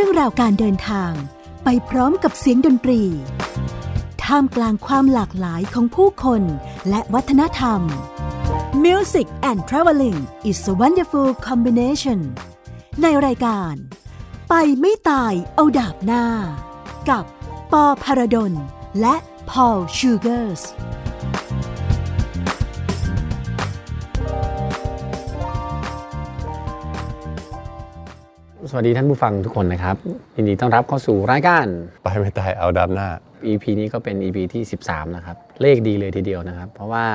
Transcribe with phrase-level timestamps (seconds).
[0.00, 1.12] รื่องราวการเดินทาง
[1.64, 3.02] ไปพร้อมกับเสียงดนตรี
[4.24, 6.42] ท่ามกลางความหลากหลายของผู้คน
[6.88, 7.80] และวัฒนธรรม
[8.84, 10.18] Music and Traveling
[10.50, 12.20] is a wonderful combination
[13.02, 13.74] ในรายการ
[14.48, 16.24] ไปไม่ตายเอาดาบหน้า
[17.08, 17.24] กับ
[17.72, 18.52] ปอพารดล
[19.00, 19.16] และ
[19.50, 20.62] พอลชูเกอร์ส
[28.70, 29.96] สวัสดีท่านผู้ฟังทุกคนนะครับ
[30.36, 31.66] ยินดีต้อนรับเข้าสู่รายการ
[32.02, 33.08] ไปไม่ตายเอาดับหน้า
[33.46, 37.06] EP นี้ก็เป็น EP ที่ 13 นะครับ เลขดีเลยทีเดียวนะครับ เพราะว่า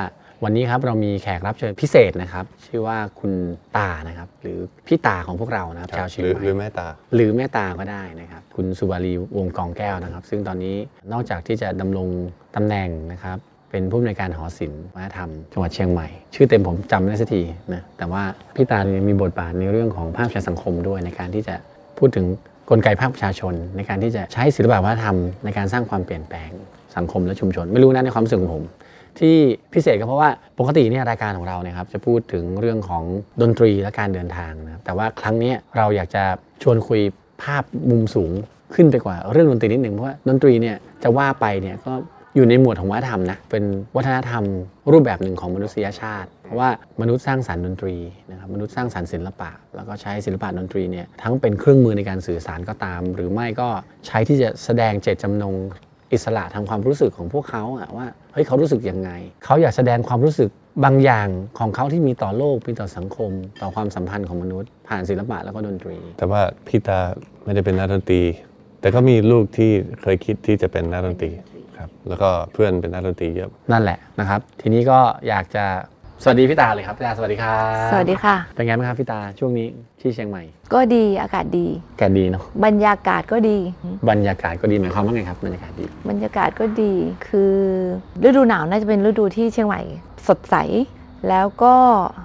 [0.44, 3.32] วันนี้ครับเรามีแขกรับเชิญพิเศษนะครับ ชื่อว่าคุณ
[3.76, 10.76] ตานะครับ หรือพี่ตาของพวกเรานะครับชาวเชียงหรือใหม่หรือแม่ตา หรือแม่ตาก็ได้นะครับ คุณสุบารีวงกองแก้วนะครับ ซึ่งตอนนี้
[11.12, 12.08] นอกจากที่จะดำรง
[12.56, 13.38] ตำแหน่งนะครับ
[13.74, 17.42] เป็นผู้อำนวยการหอศิลป์วัฒนธรรมจังหวัดเชียงใหม่ ชื่อเต็มผมจำไม่ได้สักที
[17.74, 18.22] นะแต่ว่า
[18.54, 21.54] พี่ตาเนี่ยมีบทบาทในเรื่องของภาพประชาสังคมด้วยในการที่จะ
[21.98, 22.26] พูดถึง
[22.70, 26.50] กลไกภาคประชาชน ในการที่จะใช้ศิลปะวัฒนธรรมในการสร้างความเปลี่ยนแปลง
[26.96, 28.64] สังคมและชุมชน ไม่รู้นะในความรู้สึกของผม
[29.18, 29.36] ที่
[29.74, 33.04] พิเศษก็เพราะว่าปกติเนี่ยรายการของเราเนี่ยครับจะพูดถึงเรื่องของ
[33.42, 36.24] ดนตรีและการเดินทางนะแต่ว่าครั้งนี้เราอยากจะ
[36.62, 37.00] ชวนคุย
[37.42, 38.32] ภาพมุมสูง
[38.74, 41.92] ขึ้นไปกว่าเรื่องดนตรีนิดหนึ่งเพราะว่าดนตรีเนี่ยจะว่าไปเนี่ยก็
[42.36, 43.64] อยู่ในหมวดของวัฒนธรรมนะเป็น
[43.96, 44.44] วัฒนธรรม
[44.92, 46.68] รูปแบบหนึ่งของมนุษยชาติ เพราะว่า
[47.00, 47.96] มนุษย์สร้างสรรค์ดนตรี
[48.30, 53.68] นะครับมนุษย์สร้างสรรค์ศิลปะ แล้วก็ใช้ศิลปะดนตรีเนี่ยทั้งเป็นเครื่องมือในการสื่อสารก็ตาม หรือไม่ก็
[54.06, 55.54] ใช้ที่จะแสดงเจตจำนง
[56.12, 59.10] อิสระทางความรู้สึกของพวกเขาอะว่าเฮ้ยเขารู้สึกยังไง
[59.44, 60.50] เขาอยากแสดงความรู้สึก
[60.84, 63.30] บางอย่างของเขาที่มีต่อโลกมีต่อสังคม
[63.62, 66.98] ต่อความสัมพันธ์ของมนุษย์ ผ่านศิลปะแล้วก็ดนตรี แต่ว่าพี่ตา
[67.44, 68.22] ไม่ได้เป็นนักดนตรี
[68.80, 69.70] แต่ก็มีลูกที่
[70.02, 71.30] เคยคิดที่จะเป็นนักดนตรี
[72.08, 75.64] แล้วก็เพื่อนเป็นนักดนตรีเยอะนั่นแหละนะครับ ทีนี้ก็อยากจะ
[76.22, 79.66] สวัสดีพี่ตาเลยครับพี่ตาสวัสดีครับสวัสดีค่ะ เป็นไงบ้างครับพี่ตาช่วงนี้
[80.00, 80.42] ที่เชียงใหม่
[80.74, 81.66] ก็ดีอากาศดี
[81.98, 83.58] แกดีเนาะบรรยากาศก็ดี
[84.10, 86.92] บรรยากาศก็ดีหมายความว่าไงครับบรรยากาศดี บรรยากาศก็ดี
[87.28, 87.54] คือ
[88.24, 89.80] ฤดูหนาวน่าจะเป็นฤดูที่เชียงใหม่
[90.28, 90.56] สดใส
[91.28, 91.74] แล้วก็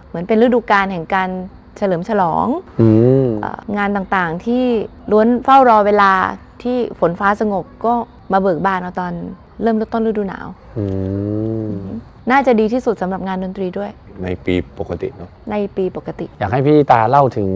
[0.07, 1.29] เหมือนเป็นฤดูกาลแห่งการ
[1.78, 2.47] เฉลิมฉลอง
[2.81, 2.90] อื
[3.23, 4.63] มเอ่องานต่างๆที่
[5.12, 6.12] ล้วนเฝ้ารอเวลา
[6.63, 7.94] ที่ฝนฟ้าสงบก็
[8.31, 9.13] มาเบิกบานเอาตอน
[9.62, 10.47] เริ่มต้นฤดูหนาว
[10.78, 10.86] อื
[11.72, 11.74] ม
[12.31, 13.90] น่าจะดีที่สุดสำหรับงานดนตรีด้วย
[14.24, 17.47] ในปีปกติเนาะในปีปกติ อยากให้พี่ตาเล่าถึง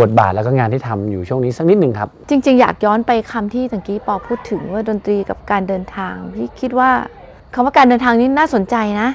[0.00, 6.90] บทบาทแล้วก็งานที่ทำอยู่ช่วงนี้สักนิดหนึ่งครับ จริง ๆ อยากย้อนไปคำที่ตะกี้ปอพูดถึงว่าดนตรีกับการเดินทางพี่คิดว่า
[7.54, 9.08] คำว่าการเดินทางนี้น่าสนใจนะ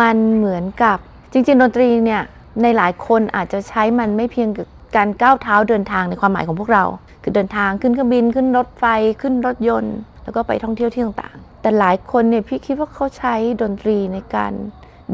[0.00, 0.98] มันเหมือนกับ
[1.32, 2.22] จริง ๆ ดนตรีเนี่ย
[2.62, 6.84] ในหลายคนอาจจะใช้มันไม่เพียงกับการก้าวเท้าเดินทางในความหมายของพวกเรา
[7.22, 8.84] คือเดินทางขึ้นเครื่องบินขึ้นรถไฟ
[9.20, 14.52] ขึ้นรถยนต์ แล้วก็ไปท่องเที่ยวที่ต่างๆ แต่หลายคนเนี่ยพี่คิดว่าเขาใช้ดนตรีในการ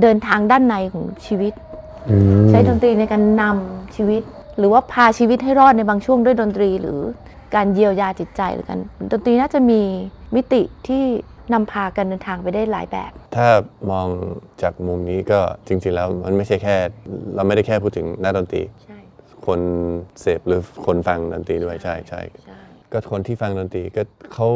[0.01, 1.53] เดินทางด้านในของชีวิต
[2.11, 4.23] อืมใช้ดนตรีในการนำชีวิต
[4.59, 7.01] หรือว่าพาชีวิตให้รอดในบางช่วงด้วยดนตรีหรือ
[7.55, 8.81] การเยียวยาจิตใจหรือกัน
[9.13, 9.81] ดนตรีน่าจะมี
[10.35, 11.03] มิติที่
[11.53, 13.49] นำพาการเดินทางไปได้หลายแบบ ถ้า
[13.91, 14.09] มอง
[14.63, 16.75] จากมุมนี้ก็จริง ๆ แล้วมันไม่ใช่แค่
[17.35, 18.99] เราไม่ได้แค่พูดถึงนักดนตรีใช่
[19.47, 19.61] คน
[20.21, 22.59] เสพหรือคนฟังดนตรีด้วยใช่ใช่ใช่
[22.93, 24.03] ก็คนที่ฟังดนตรีก็
[24.33, 24.49] เขา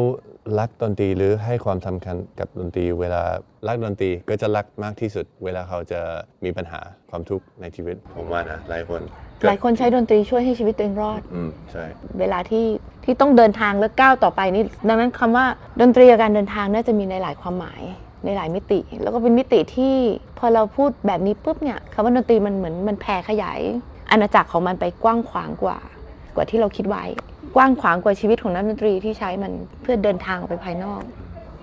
[0.59, 3.21] รักดนตรีหรือให้ความสำคัญกับดนตรี เวลา
[3.67, 5.99] รักดนตรีก็จะรักมากที่สุด เวลาเขาจะ
[6.45, 6.79] มีปัญหา
[7.09, 9.01] ความทุกข์ในชีวิตผมว่านะหลายคน
[9.39, 11.83] ก็หลายคนใช้ดนตรีช่วยให้ชีวิตตัวเองรอด อืมใช่
[12.19, 12.65] เวลาที่
[13.03, 15.45] ที่ต้องเดินทางและก้าวต่อไปนี่ดังนั้นคำว่า
[15.81, 17.81] ดนตรีกับการเดินทางน่าจะมีในหลายความหมาย
[18.25, 19.95] ในหลายมิติ แล้วก็เป็นมิติที่
[20.37, 23.59] พอเราพูดแบบนี้ปุ๊บเนี่ยคำว่าดนตรีมันเหมือนมันแผ่ขยาย
[24.11, 25.77] อาณาจักรของมันไปกว้างขวางกว่า
[26.35, 27.03] กว่าที่เราคิดไว้
[27.55, 31.01] กว้างขวางกว่าชีวิตของนักดนตรีที่ใช้มันเพื่อเดินทางออกไปภายนอก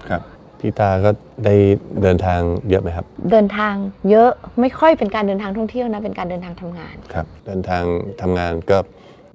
[0.09, 0.23] ครับ
[0.61, 1.11] พี่ตาก็
[1.45, 1.55] ได้
[2.03, 3.75] เดินทางเยอะไหมครับ เดินทาง
[4.11, 4.31] เยอะ
[4.61, 7.85] ไม่ค่อยเป็นการเดินทางท่องเที่ยวนะเป็นการเดินทางทำงานครับ เดินทาง
[8.21, 8.79] ทำงานก็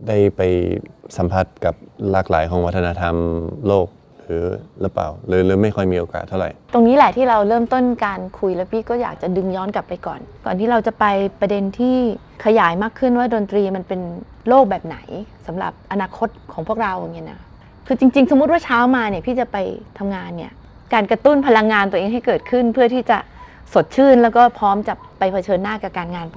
[0.07, 0.41] ได้ไป
[1.17, 1.75] สัมผัสกับ
[2.11, 3.15] หลากหลายของวัฒนธรรม
[3.67, 3.87] โลก
[4.27, 4.45] หรือ
[4.81, 11.05] หรือเปล่าหรือหรือไม่ค่อยมีโอกาสเท่าไหร่ ตรงนี้แหละที่เราเริ่มต้นการคุยแล้วพี่ก็อยากจะดึงย้อนกลับไปก่อน ก่อนที่เราจะไป
[11.39, 11.97] ประเด็นที่
[12.45, 14.01] ขยายมากขึ้นว่าดนตรีมันเป็น
[14.47, 14.97] โลกแบบไหน
[15.47, 17.41] สำหรับอนาคตของพวกเราอย่างเงี้ยนะ
[17.87, 19.57] คือจริง ๆ สมมุติว่าเช้ามาเนี่ยพี่จะไป
[19.97, 20.51] ทำงานเนี่ย
[20.93, 23.17] การกระตุ้นพลังงานตัวเองให้เกิดขึ้น เพื่อที่จะ
[23.73, 26.27] สดชื่นแล้วก็พร้อมจะไปเผชิญหน้ากับการงาน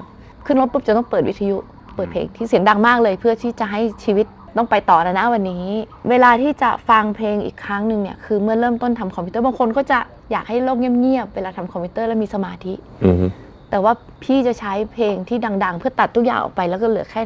[0.47, 1.57] ขึ้นรถปุ๊บจะต้องเปิดวิทยุ
[1.97, 5.65] เปิดเพลงที่เสียงดังมากเลย เพื่อที่จะให้ชีวิต ต้องไปต่อแล้วนะวันนี้
[6.11, 9.99] เวลาที่จะฟังเพลงอีกครั้งหนึ่งเนี่ยคือเมื่อเริ่มต้นทำคอมพิวเตอร์บางคนก็จะ
[10.33, 12.75] อยากให้โลกเงียบๆเวลาทำคอมพิวเตอร์แล้วมีสมาธิ
[13.05, 13.27] อือฮึ
[13.71, 13.93] แต่ว่า
[14.25, 17.23] พี่จะใช้เพลงที่ดัง ๆ เพื่อตัดทุกอย่างออกไปแล้วก็เหลือแค่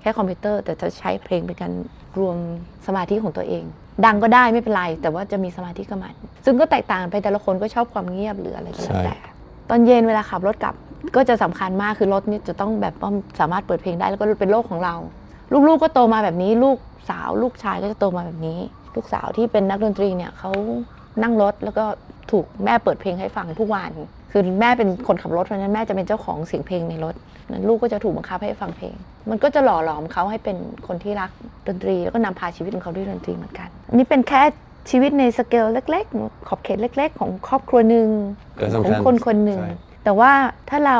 [0.00, 1.72] แค่คอมพิวเตอร์ แต่จะใช้เพลงเป็นการ
[2.18, 2.36] รวม
[2.86, 3.64] สมาธิของตัวเอง
[4.04, 6.14] ดังก็ได้ไม่เป็นไร แต่ว่าจะมีสมาธิกับมัน
[6.44, 9.16] ซึ่งก็แตกต่างกันไปแต่ละคนก็ชอบความเงียบหรืออะไรก็แล้วแต่
[9.70, 10.74] ตอนเย็นเวลาขับรถกลับ
[11.16, 14.94] ก็จะสำคัญมากคือรถนี่จะต้องแบบว่าสามารถเปิดเพลงได้แล้วก็เป็นโลกของเรา
[15.52, 16.78] ลูกๆก็โตมาแบบนี้ ลูก
[17.10, 18.58] สาว ลูกชายก็จะโตมาแบบนี้
[18.94, 20.50] ลูกสาวที่เป็นนักดนตรีเนี่ยเขา
[21.22, 21.84] นั่งรถแล้วก็
[22.30, 23.90] ถูกแม่เปิดเพลงให้ฟังทุกวัน
[24.30, 27.14] คือแม่เป็นคนขับรถเพราะฉะนั้นแม่จะเป็นเจ้าของเสียงเพลงในรถ
[27.50, 28.94] นั้นลูกก็จะถูกบังคับให้ฟังเพลง
[29.30, 30.56] มันก็จะหล่อหลอมเขาให้เป็น
[30.86, 31.30] คนที่รัก
[31.68, 34.42] ดนตรี แล้วก็นำพาชีวิตของเขาด้วยดนตรีเหมือนกันอันนี้เป็นแค่
[34.90, 38.08] ชีวิตในสเกลเล็ก ๆ ขอบเขตเล็ก ๆ ของครอบครัวหนึ่ง
[38.58, 39.72] ก็ของสำคัญคนคนหนึ่งใช่
[40.04, 40.32] แต่ว่า
[40.70, 40.98] ถ้าเรา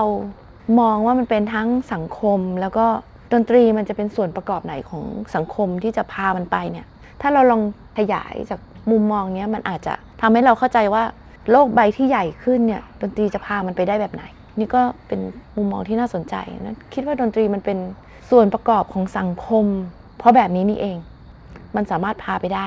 [0.81, 2.87] มองว่ามันเป็นทั้งสังคมแล้วก็
[3.33, 6.87] ดนตรีมันจะเป็นส่วนประกอบไหนของสังคมที่จะพามันไปเนี่ย
[7.21, 7.63] ถ้าเราลอง
[7.99, 11.05] ขยายจากมุมมองเนี้ยมันอาจจะทำให้เราเข้าใจว่า
[11.51, 14.25] โลกใบที่ใหญ่ขึ้นเนี่ยดนตรีจะพามันไปได้แบบไหน
[14.59, 15.21] นี่ก็เป็น
[15.57, 16.35] มุมมองที่น่าสนใจ
[16.67, 17.79] นะคิดว่าดนตรีมันเป็น
[18.31, 19.67] ส่วนประกอบของสังคม
[20.19, 20.97] เพราะแบบนี้นี่เอง
[21.77, 22.67] มันสามารถพาไปได้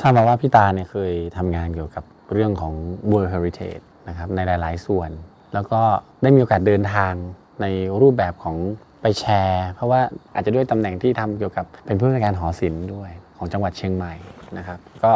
[0.00, 2.74] ทราบมาว่าพี่ตาเนี่ยเคยทำงานเกี่ยวกับเรื่องของ
[3.10, 5.10] World Heritage นะครับในหลาย ๆ ส่วน
[5.54, 5.80] แล้วก็
[6.22, 7.12] ได้มีโอกาสเดินทาง
[7.62, 7.66] ใน
[8.00, 8.56] รูปแบบของ
[9.06, 10.00] ไปแชร์ เพราะว่า
[10.34, 14.14] อาจจะด้วยตำแหน่งที่ทำเกี่ยวกับเป็นผู้ในการหอศิลป์ด้วยของจังหวัดเชียงใหม่
[14.58, 15.12] นะครับ ก็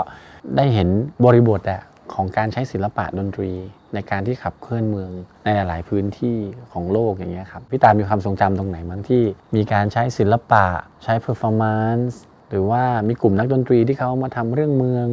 [0.57, 0.89] ได้เห็น
[1.25, 1.83] บริบทอะ
[2.15, 3.51] ของการใช้ศิลปะดนตรี
[3.95, 5.11] ในการที่ขับเคลื่อนเมือง
[5.45, 6.37] ในหลาย ๆ พื้นที่
[6.73, 9.23] ของโลกอย่างเงี้ยครับพี่ตามีความทรงจำตรงไหนบ้างที่
[9.57, 10.67] มีการใช้ศิลปะ
[11.05, 12.15] ใช้ performance
[12.51, 15.07] หรือว่ามีกลุ่มนักดนตรีที่เขามาทำเรื่องเมือง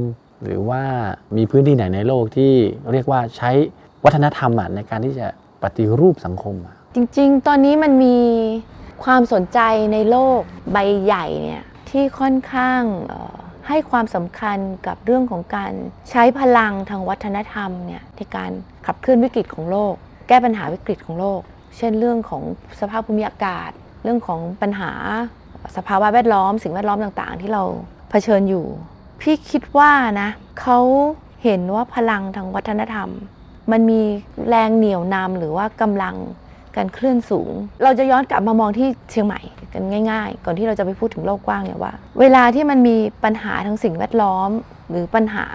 [0.44, 0.83] หรือว่า
[1.38, 2.53] มีพื้นที่ไหนในโลกที่
[2.91, 3.51] เรียกว่าใช้
[4.03, 5.27] วัฒนธรรมในการที่จะ
[5.63, 8.18] ปฏิรูปสังคมอะ จริงๆ ตอนนี้มันมี
[9.04, 9.60] ความสนใจ
[9.94, 10.40] ในโลก
[10.72, 12.82] ใบใหญ่เนี่ยที่ค่อนข้าง
[13.68, 14.58] ให้ความสำคัญ
[14.88, 15.74] กับเรื่องของการ
[16.10, 18.52] ใช้พลังทางวัฒนธรรมเนี่ยในการ
[18.86, 19.94] ขับเคลื่อนวิกฤตของโลก
[20.28, 21.42] แก้ปัญหาวิกฤตของโลก
[21.78, 22.44] เช่นเรื่องของ
[22.80, 23.72] สภาพภูมิอากาศ
[24.04, 24.92] เรื่องของปัญหา
[25.76, 27.64] สภาวะแวดล้อม สิ่งแวดล้อมต่างๆ ที่เรา
[28.10, 28.66] เผชิญอยู่
[29.22, 29.92] พี่คิดว่า
[30.22, 30.30] นะ
[30.62, 30.80] เขา
[31.44, 33.10] เห็นว่าพลังทางวัฒนธรรม
[33.72, 34.02] มันมี
[34.50, 36.16] แรงเหนี่ยวนำหรือว่ากำลัง
[36.77, 37.51] การเคลื่อนสูง
[37.83, 39.41] เราจะย้อนกลับมามองที่เชียงใหม่
[39.74, 44.50] กันง่าย ๆ ก่อนที่เราจะไปพูดถึงโลกกว้างเนี่ยว่า เวลาที่มันมีปัญหาทางสิ่งแวดล้อม
[44.89, 45.45] หรือปัญหา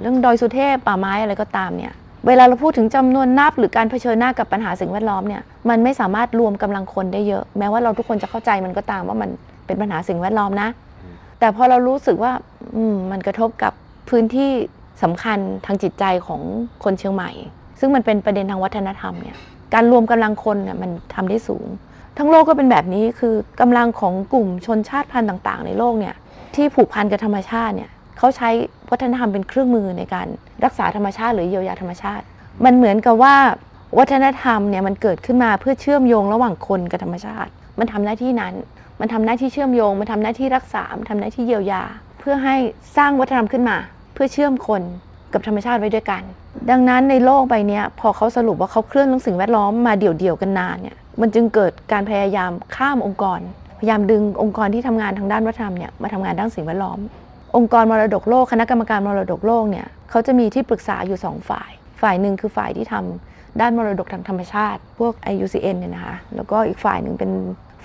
[0.00, 1.92] เรื่องดอยสุเทพป่าไม้อะไรก็ตามเนี่ย
[2.26, 9.30] เวลาเราพูดถึงจำนวนนับหรือการเผชิญหน้ากับปัญหาสิ่งแวดล้อมเนี่ยมันไม่สามารถรวมกำลังคนได้เยอะ แม้ว่าเราทุกคนจะเข้าใจมันก็ตามว่ามัน
[9.66, 10.68] เป็นปัญหาสิ่งแวดล้อมนะ
[11.38, 12.32] แต่พอเรารู้สึกว่า
[12.76, 13.72] อืมมันกระทบกับ
[14.10, 14.50] พื้นที่
[15.02, 16.40] สำคัญทางจิตใจของ
[16.84, 17.30] คนเชียงใหม่
[17.80, 19.36] ซึ่งมันเป็นประเด็นทางวัฒนธรรมเนี่ย
[19.74, 21.66] การรวมกำลังคนเนี่ยมันทำได้สูง
[22.18, 26.14] ทั้งโลกก็เป็นแบบนี้คือกำลังของกลุ่มชนชาติพันธุ์ต่าง ๆ ในโลกเนี่ย
[26.54, 28.48] ที่ผูกพันกับธรรมชาติเนี่ยเขาใช้
[28.90, 30.26] วัฒนธรรมเป็นเครื่องมือในการ
[30.64, 32.24] รักษาธรรมชาติหรือเยียวยาธรรมชาติ
[32.64, 33.36] มันเหมือนกับว่า
[33.98, 38.54] วัฒนธรรมเนี่ยมันเกิดขึ้นมาเพื่อเชื่อมโยงระหว่างคนกับธรรมชาติ มันทำหน้าที่นั้น
[39.00, 41.82] มันทำหน้าที่เชื่อมโยง มันทำหน้าที่รักษา มันทำหน้าที่เยียวยา
[42.18, 42.56] เพื่อให้
[42.96, 43.76] สร้างวัฒนธรรมขึ้นมา
[44.14, 44.82] เพื่อเชื่อมคน
[45.34, 46.22] กับธรรมชาติไว้ด้วยกัน
[46.70, 53.40] ดังนั้นในโลกใบนี้พอเขาสรุปว่าเขาเคลื่อนเรื่องสิ่งแวดล้อมมาเดี่ยวๆกันนานเนี่ยมันจึงเกิดการพยายามข้ามองค์กร
[53.78, 56.98] พยายามดึงองค์กรที่ทำงานทางด้านวัฒนธรรมเนี่ยมาทำงานด้านสิ่งแวดล้อม
[57.56, 61.70] องค์กรมรดกโลกคณะกรรมการมรดกโลกเนี่ยเขาจะมีที่ปรึกษาอยู่สองฝ่าย
[62.02, 67.30] ฝ่ายหนึ่งคือฝ่ายที่ทำด้านมรดกทางธรรมชาติ พวก IUCN เนี่ยนะคะแล้วก็อีกฝ่ายหนึ่งเป็น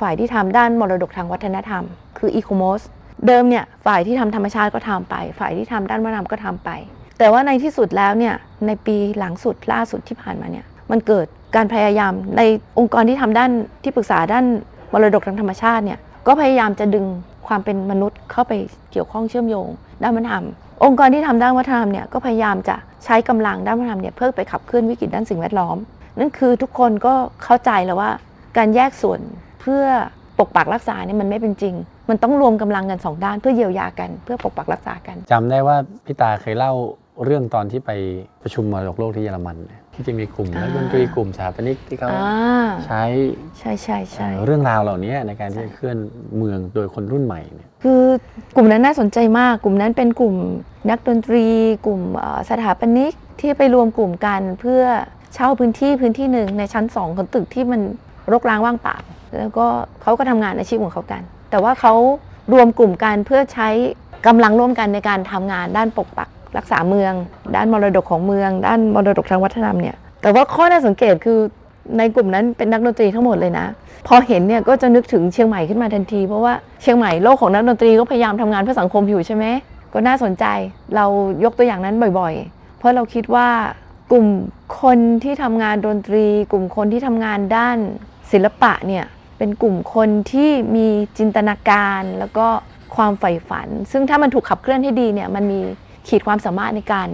[0.01, 1.83] ฝ่ายที่ทำด้านมรดกทางวัฒนธรรม
[2.17, 2.81] คือ ECOMOS
[3.27, 6.69] เดิมเนี่ยฝ่ายที่ทำธรรมชาติก็ทำไป ฝ่ายที่ทำด้านวัฒนธรรมก็ทำไป
[7.17, 8.35] แต่ว่าในที่สุดแล้วเนี่ย
[8.67, 12.41] ในปีหลังสุดล่าสุดที่ผ่านมาเนี่ยมันเกิดการพยายามใน
[12.79, 13.51] องค์กรที่ทำด้าน
[13.83, 14.45] ที่ปรึกษาด้าน
[14.93, 17.05] มรดกทางธรรมชาติเนี่ยก็พยายามจะดึง
[17.47, 18.53] ความเป็นมนุษย์เข้าไป
[18.91, 19.67] เกี่ยวข้องเชื่อมโยง
[20.03, 20.43] ด้านวัฒนธรรม
[20.83, 25.77] องค์กรที่ทำด้านวัฒนธรรมเนี่ยก็พยายามจะใช้กำลังด้านวัฒนธรรมเนี่ยเพื่อไปขับเคลื่อนวิกฤตด้านสิ่งแวดล้อม
[26.19, 28.12] นั่นคือทุกคนก็เข้าใจแล้วว่า
[28.57, 29.19] การแยกส่วน
[29.62, 29.83] เพื่อ
[30.39, 31.75] ปกปักรักษาเนี่ยมันไม่เป็นจริง
[32.09, 36.71] มันต้องรวมกำลังกันสองด้านเพื่อเยียวยากัน เพื่อปกปักรักษากันจำได้ว่าพี่ตาเคยเล่า
[37.25, 37.91] เรื่องตอนที่ไป
[38.41, 43.03] ประชุมมรดกโลกที่เยอรมันเนี่ยที่จะมีกลุ่มนักดนตรีกลุ่มสถาปนิกที่เขาอ่าใช้
[43.59, 45.97] ใช่ใช่ใช่เอ่อเรื่องราวเหล่านี้ในการที่จะเคลื่อน
[46.38, 48.01] เมืองโดยคนรุ่นใหม่เนี่ยคือ
[48.55, 50.36] กลุ่มนั้นน่าสนใจมาก กลุ่มนั้นเป็นกลุ่ม
[50.89, 51.45] นักดนตรี
[51.86, 54.83] กลุ่มเอ่อสถาปนิกที่ไปรวมกลุ่มกันเพื่อ
[55.33, 57.81] เช่าพื้นที่พื้นที่หนึ่งในชั้นสองของตึกที่มัน
[58.31, 58.97] รกร้างว่างเปล่า
[59.38, 59.65] แล้วก็
[60.01, 61.93] เขาก็ทำงานอาชีพของเขากัน แต่ว่าเขา
[62.53, 63.69] รวมกลุ่มกันเพื่อใช้
[64.27, 67.13] กำลังร่วมกันในการทำงานด้านปกปัก รักษาเมือง
[67.56, 71.39] ด้านมรดกของเมือง ด้านมรดกทางวัฒนธรรมเนี่ยแต่ว่าข้อน่าสังเกตคือ
[71.98, 73.66] ในกลุ่มนั้นเป็นนักดนตรีทั้งหมดเลยนะ
[74.08, 79.46] พอเห็นเนี่ยก็จะนึกถึงเชียงใหม่ขึ้นมาทันที เพราะว่าเชียงใหม่โลกของนักดนตรีก็พยายามทำงานเพื่อสังคมอยู่ใช่ไหม
[79.94, 80.46] ก็น่าสนใจ
[80.96, 81.06] เรา
[81.44, 83.48] ยกตัวอย่างนั้นบ่อยๆ เพราะเราคิดว่า
[84.12, 84.27] กลุ่ม
[84.82, 87.77] คนที่ทำงานดนตรี กลุ่มคนที่ทำงานด้าน
[88.32, 89.06] ศิลปะเนี่ย
[89.38, 90.88] เป็นกลุ่มคนที่มี
[91.18, 92.48] จินตนาการแล้วก็
[92.96, 95.60] ความใฝ่ฝัน ซึ่งถ้ามันถูกขับเคลื่อนให้ดีเนี่ยมันมี
[96.07, 97.09] ขีดความสามารถในการ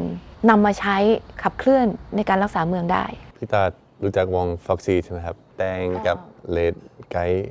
[0.50, 0.97] นำมาใช้
[1.41, 3.05] ขับเคลื่อนในการรักษาเมืองได้
[3.38, 3.63] พี่ตา
[4.03, 6.17] รู้จักวง Foxy ใช่ไหมครับ แตงกับ
[6.51, 6.75] เลด
[7.12, 7.50] ไกด์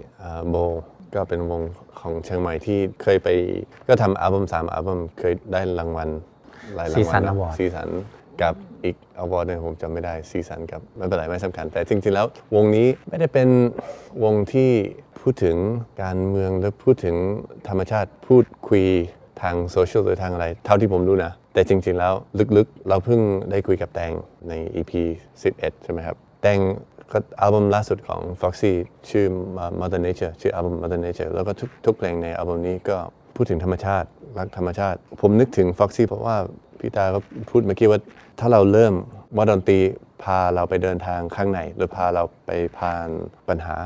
[0.48, 0.56] โบ
[1.14, 1.62] ก็เป็นวง
[1.98, 3.28] ของเชียงใหม่ที่เคยไป
[3.88, 6.08] ก็ทำอัลบั้มสามอัลบั้มเคยได้รางวัล
[6.74, 7.88] หลายรางวัล Season นะ Award ซีสัน
[8.42, 13.48] กับอีกอวอร์ดนึงผมจำไม่ได้ซีสันกับไม่เป็นไรไม่สำคัญ แต่จริงๆแล้ววงนี้ไม่ได้เป็น
[14.24, 14.70] วงที่
[15.20, 15.56] พูดถึง
[16.02, 17.16] การเมืองหรือพูดถึง
[17.68, 18.86] ธรรมชาติพูดคุย
[19.42, 22.12] ทางโซเชียลหรือทางอะไร เท่าที่ผมรู้นะ แต่จริงๆแล้ว
[22.56, 23.20] ลึกๆ เราเพิ่ง
[23.50, 24.12] ได้คุยกับแตง
[24.48, 24.92] ใน EP
[25.42, 26.58] 11 ใช่ไหมครับ แตง
[27.12, 28.72] ก็อัลบั้มล่าสุดของ Foxy
[29.10, 29.26] ชื่อ
[29.80, 32.96] Mother Nature ชื่ออัลบั้ม Mother Nature แล้วก็ทุกทุกเพลงในอัลบั้มนี้ก็
[33.36, 34.08] พูดถึงธรรมชาติ
[34.38, 36.36] รักธรรมชาติ ผมนึกถึง Foxy เพราะว่า
[36.80, 37.18] พี่ตาก็
[37.50, 38.00] พูดเมื่อกี้ว่า
[38.40, 38.94] ถ้าเราเริ่ม
[39.36, 39.78] ว่าดนตรี
[40.22, 43.08] พาเราไปเดินทางข้างใน หรือพาเราไปผ่าน
[43.48, 43.76] ปัญหา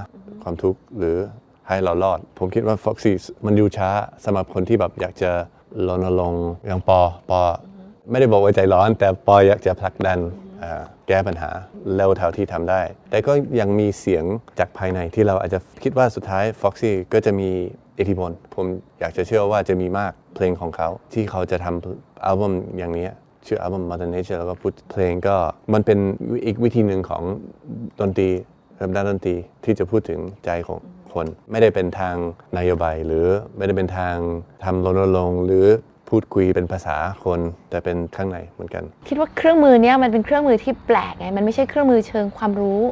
[0.43, 1.17] ความทุกข์หรือ
[1.69, 3.13] ให้เรารอด ผมคิดว่า Foxy
[3.47, 3.91] มันอยู่ช้า
[4.25, 5.31] สำหรับคนที่แบบอยากจะ
[5.89, 7.41] รณรงค์อย่างปอปอ
[8.11, 10.19] ไม่ได้บอกว่าใจร้อน แต่ปออยากจะผลักดัน
[11.09, 11.51] แก้ปัญหา
[11.95, 12.81] เร็วเท่าที่ทำได้
[13.11, 14.25] แต่ก็ยังมีเสียง
[14.59, 17.51] จากภายในที่เราอาจจะคิดว่าสุดท้าย Foxy ก็จะมี
[17.99, 18.67] อิทธิพลผม
[19.01, 23.09] อยากจะเชื่อว่าจะมีมากเพลงของเขาที่เขาจะทำอัลบั้มอย่างนี้
[23.47, 25.37] ชื่ออัลบั้ม Mother Nature แล้วก็พูดเพลงก็
[25.73, 25.99] มันเป็น
[26.47, 27.23] อีกวิธีหนึ่งของ
[28.01, 28.29] ดนตรี
[28.97, 30.79] ด้านดนตรีที่จะพูดถึงใจของ
[31.17, 32.17] คน ไม่ได้เป็นทาง
[32.59, 34.17] นโยบายหรือไม่ได้เป็นทาง
[34.65, 35.67] ทำรณรงค์หรือ
[36.09, 42.83] พูดคุยเป็นภาษาคนแต่เป็นข้างในเหมือนกัน คิดว่าเครื่องมือเนี้ยมันเป็นเครื่องมือที่แปลกไงมันไม่ใช่เครื่องมือเชิงความรู้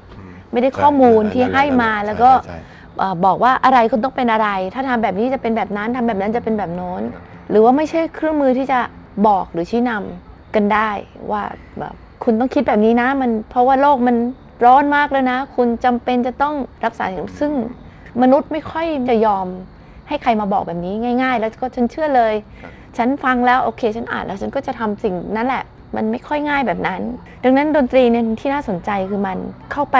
[0.52, 2.59] ไม่ได้ข้อมูลที่ให้มาแล้วก็ใช่ใช่
[2.99, 7.02] เอ่อบอกว่าอะไรคุณต้องเป็นอะไร ถ้าทำแบบนี้จะเป็นแบบนั้นทำแบบนั้นจะเป็นแบบโน้น
[7.50, 8.81] หรือว่าไม่ใช่เครื่องมือที่จะ
[9.26, 10.90] บอกหรือชี้นำกันได้
[11.31, 11.43] ว่า
[11.78, 14.16] แบบคุณต้องคิดแบบนี้นะมันเพราะว่าโลกมัน
[14.64, 16.54] ร้อนมากแล้วนะ คุณจำเป็นจะต้อง
[16.85, 17.52] รักษาสิ่งซึ่ง
[18.23, 19.47] มนุษย์ไม่ค่อยจะยอม
[20.09, 22.35] ให้ใครมาบอกแบบนี้ง่ายๆ แล้วก็ฉันเชื่อเลย
[22.97, 25.64] ฉันฟังแล้วโอเค ฉันอ่านแล้วฉันก็จะทำสิ่งนั้นแหละ
[25.97, 27.00] มันไม่ค่อยง่ายแบบนั้น
[27.44, 29.38] ดังนั้นดนตรีเนี่ยที่น่าสนใจคือมัน
[29.73, 29.99] เข้าไป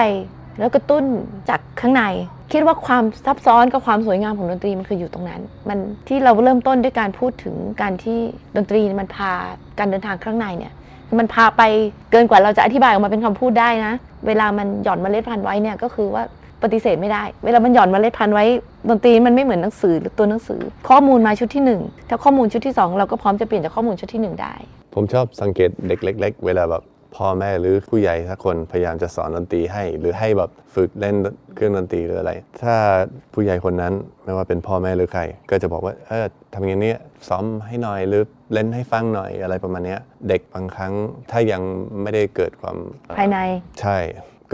[0.59, 1.05] แล้วกระตุ้น
[1.49, 2.05] จากข้างใน
[2.53, 5.79] คิดว่าความซับซ้อนกับความสวยงามของดนตรีมันคืออยู่ตรงนั้น มัน
[6.09, 8.19] ที่เราเริ่มต้นด้วยการพูดถึงการที่
[8.57, 9.33] ดนตรีมันพา
[9.79, 10.73] การเดินทางข้างในเนี่ย
[11.09, 11.63] คือมันพาไป
[12.11, 13.93] เกินกว่าเราจะอธิบายออกมาเป็นคำพูดได้นะ
[14.27, 16.23] เวลามันหย่อนเมล็ดพันธุ์ไว้เนี่ยก็คือว่า
[16.65, 18.45] ปฏิเสธไม่ได้ เวลามันหย่อนเมล็ดพันธุ์ไว้
[18.89, 24.55] ดนตรีมันไม่เหมือนหนังสือหรือตัวหนังสือ ข้อมูลมาชุดที่หนึ่งถ้าข้อมูลชุดที่สองเราก็พร้อมจะเปลี่ยนจากข้อมูลชุดที่หนึ่งได้
[24.95, 26.83] ผมชอบสังเกตเด็กเล็ก ๆ เวลาแบบ
[27.17, 31.17] พ่อแม่หรือผู้ใหญ่สักคนพยายามจะสอนดนตรีให้ หรือให้แบบฝึกเล่น
[31.55, 32.75] เครื่องดนตรีหรืออะไร ถ้า
[33.35, 33.93] ผู้ใหญ่คนนั้น
[34.25, 36.95] ไม่ว่าเป็นพ่อแม่หรือใคร ก็จะบอกว่าเออทำอย่างนี้
[37.29, 40.93] ซ้อมให้หน่อยหรือเล่นให้ฟังหน่อยอะไรประมาณเนี้ยเด็กบางครั้ง
[41.31, 41.63] ถ้ายัง
[42.03, 42.77] ไม่ได้เกิดความ
[43.19, 43.39] ภายใน
[43.81, 43.99] ใช่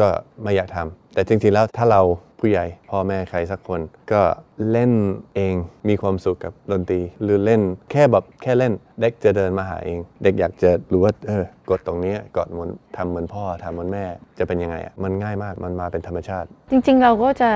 [0.00, 0.08] ก็
[0.42, 2.02] ไม่อยากทำแต่จริงๆแล้วถ้าเรา
[2.40, 3.80] ผู้ใหญ่พ่อแม่ใครสักคน
[4.12, 4.22] ก็
[4.70, 4.92] เล่น
[5.34, 5.54] เอง
[5.88, 14.04] มีความสุขกับดนตรี หรือเล่นแค่แบบแค่เล่น เด็กจะเดินมาหาเอง เด็กอยากจะรู้ว่าเออกดตรงนี้กดเหมือนทำเหมือนพ่อทำเหมือนแม่
[14.38, 17.50] จะเป็นยังไงอะมันง่ายมากมันมาเป็นธรรมชาติ จริงๆ เราก็จะ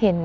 [0.00, 0.18] เห็น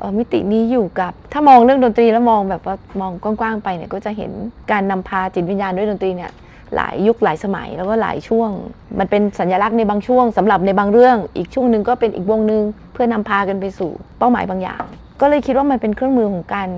[0.00, 4.30] ออมิตินี้อยู่กับ ถ้ามองเรื่องดนตรีแล้วมองแบบว่ามองกว้างๆไปเนี่ยก็จะเห็น
[4.72, 6.30] การนำพาจิตวิญญาณด้วยดนตรีเนี่ย
[6.74, 8.50] หลายยุคหลายสมัยแล้วก็หลายช่วง
[8.98, 14.82] มันเป็นสัญลักษณ์ในบางช่วงสำหรับในบางเรื่อง อีกช่วงหนึ่งก็เป็นอีกวงหนึ่งเพื่อนำพากันไปสู่เป้าหมายบางอย่าง
[15.20, 16.68] ก็เลยคิดว่ามันเป็นเครื่องมือของการ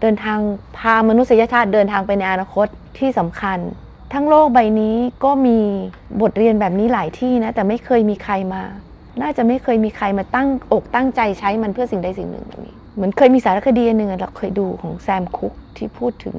[0.00, 0.38] เดินทาง
[0.78, 2.66] พามนุษยชาติเดินทางไปในอนาคต
[2.98, 3.58] ที่สำคัญ
[4.14, 5.58] ทั้งโลกใบนี้ก็มี
[6.20, 8.62] บทเรียนแบบนี้หลายที่นะแต่ไม่เคยมีใครมา
[9.20, 16.36] น่าจะไม่เคยมีใครมาตั้งอกตั้งใจใช้มันเพื่อสิ่งใดสิ่งหนึ่งแบบนี้ เหมือนเคยมีสารคดีอันหนึ่งอะเราเคยดูของแซมคุกที่พูดถึง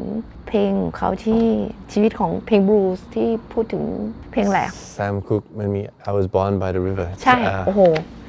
[0.48, 1.44] เพลงของเขาที่
[1.92, 3.84] ชีวิตของเพลงบลูส์ที่พูดถึง
[4.32, 7.82] เพลงแหลก Sam Cooke มันมี I was born by the river ใช่อ่าโอ้โห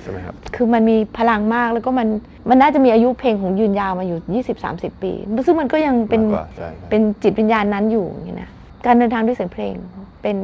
[0.03, 2.09] ใช่ไหมครับคือมันมีพลังมากแล้วก็มัน
[2.49, 5.13] มันน่าจะมีอายุเพลงของยืนยาวมาอยู่ 20-30 ปี
[5.47, 8.51] ซึ่งมันก็ยังเป็นมากกว่าใช่ใช่เป็นจิตวิญญาณนั้นอยู่อย่างนี้นะ
[8.87, 9.75] การเดินทางด้วยเสียงเพลง
[10.23, 10.39] เป็น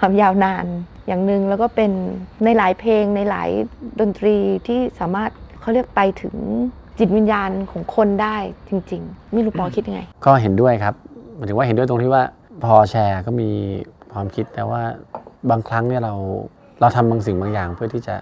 [0.00, 0.66] ความยาวนาน
[1.06, 1.90] อย่างหนึ่งแล้วก็เป็น
[2.44, 3.50] ในหลายเพลงในหลาย
[4.00, 5.30] ดนตรีที่สามารถ
[5.60, 6.34] เขาเรียกไปถึง
[6.98, 8.36] จิตวิญญาณของคนได้
[8.68, 10.94] จริง ๆ ไม่รู้ปอคิดยังไง ก็เห็นด้วยครับ
[11.36, 12.22] หมายถึงว่าเห็นด้วยตรงที่ว่า
[12.64, 13.50] พอแชร์ก็มี
[14.12, 14.82] ความคิดแต่ว่า
[15.50, 16.14] บางครั้งเนี่ยเรา
[16.80, 18.14] เราทำบางสิ่งบางอย่าง เพื่อที่จะ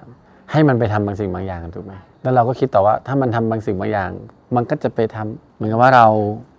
[0.52, 1.92] ให้มันไปทำบางสิ่งบางอย่างถูกไหม
[2.22, 4.10] แล้วเราก็คิดต่อว่าถ้ามันทำบางสิ่งบางอย่าง
[4.56, 6.06] มันก็จะไปทำเหมือนกับว่าเรา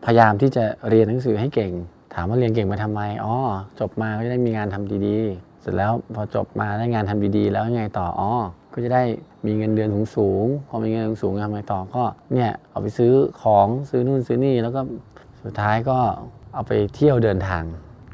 [0.05, 1.71] พยายามที่จะเรียนหนังสือให้เก่ง
[2.13, 3.35] ถามว่าเรียนเก่งมาทำไมอ๋อ
[3.79, 8.31] จบมาก็จะได้มีงานทำดีๆ เสร็จแล้วพอจบมาได้งานทำดีๆ แล้วยังไงต่ออ๋อ
[8.77, 9.03] ก็จะได้
[9.45, 12.03] มีเงินเดือนสูงๆพอมีเงินสูงๆทำไงต่อก็
[12.33, 14.81] เนี่ยเอาไปซื้อของซื้อนู่นซื้อนี่แล้วก็
[15.43, 15.97] สุดท้ายก็
[16.53, 17.63] เอาไปเที่ยวเดินทาง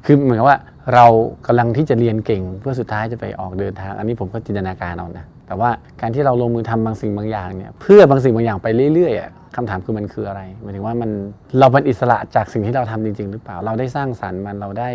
[0.05, 0.59] คือเหมือนกับว่า
[0.93, 1.05] เรา
[1.47, 5.69] กำลังที่จะเรียนเก่ง เพื่อสุดท้ายจะไปออกเดินทาง อันนี้ผมก็จินตนาการเอานะแต่ว่า
[6.01, 11.09] การที่เราลงมือทำบางสิ่งบางอย่างเนี่ยเพื่อบางสิ่งบางอย่างไปเรื่อยๆอะคำถามคือมันคืออะไรหมายถึงว่ามัน
[11.59, 14.89] เราเป็นอิสระจากสิ่งที่เราทำจริง ๆ หรือเปล่า เราได้สร้างสรรค์มันเราได้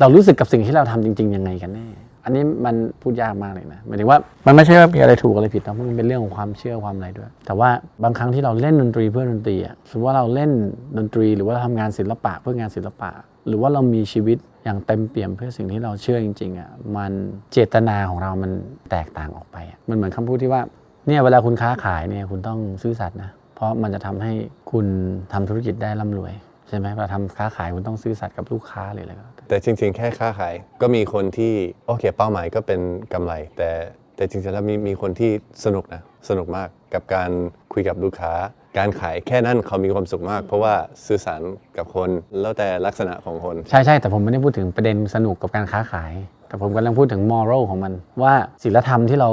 [0.00, 1.88] เรารู้สึกกับสิ่งที่เราทำจริง ๆ ยังไงกันแน่
[2.24, 7.70] อันนี้มันพูดยากมากเลยนะหมายถึงว่ามันไม่ใช่ว่ามีอะไรถูกอะไรผิดนะมันเป็นเรื่องของความเชื่อความอะไรด้วย แต่ว่า
[8.02, 10.50] บางครั้งที่เราเล่นดนตรีเพื่อดนตรีอะสมมติว่าเราเล่น
[10.98, 13.10] ดนตรีหรือว่าทำงานศิลปะเพื่องานศิลปะ
[13.48, 17.12] หรือว่าเรามีชีวิตอย่างเต็มเปี่ยมเพื่อสิ่งที่เราเชื่อจริงๆอะมัน
[17.52, 18.52] เจตนาของเรามัน
[18.90, 20.62] แตกต่างออกไปอะมันเหมือนคำพูดที่ว่า
[21.06, 24.32] เนี่ยเวลาคุณค้าขายเนี่ยคุณต้องซื่อสัตย์นะเพราะมันจะทำให้
[24.70, 24.86] คุณ
[25.32, 26.32] ทำธุรกิจได้ร่ำรวย
[26.68, 31.52] ใช่ไหมเวลาทำค้าขายคุณต้องซื่อสัตย์กับลูกค้าเลยอะไรก็แล้วแต่แต่จริงๆ แค่ค้าขาย ก็มีคนที่
[31.86, 32.80] โอเค เป้าหมายก็เป็น
[33.12, 33.70] กำไร แต่
[34.16, 35.30] แต่จริงๆแล้วมีมีคนที่
[35.64, 37.30] สนุกนะ สนุกมากกับการ
[37.72, 38.32] คุยกับลูกค้า
[38.78, 40.74] การขายแค่นั้นเขามีความสุขมาก เพราะว่า
[41.06, 41.40] สื่อสาร
[41.76, 42.08] กับคน
[42.40, 46.12] แล้วแต่ลักษณะของคน ใช่ใช่แต่ผมไม่ได้พูดถึงประเด็นสนุกกับการค้าขาย
[46.48, 47.92] แต่ผมกำลังพูดถึงมอรัลของมัน
[48.22, 49.30] ว่าศีลธรรมที่เรา